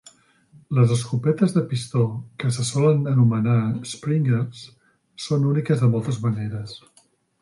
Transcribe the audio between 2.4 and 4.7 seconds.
que se solen anomenar "springers",